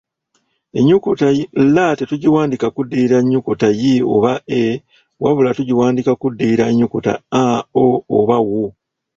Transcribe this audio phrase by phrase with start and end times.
[0.79, 1.27] "Ennyukuta
[1.73, 4.63] l tetugiwandiika kuddirira nnyukuta i oba e
[5.23, 7.43] wabula tugiwandiika kuddirira nnyukuta a,
[7.83, 7.85] o
[8.17, 8.61] oba u."